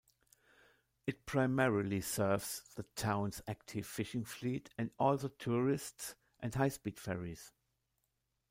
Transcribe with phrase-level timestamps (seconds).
[1.05, 7.53] It primarily serves the town's active fishing fleet, and also tourists and high-speed ferries.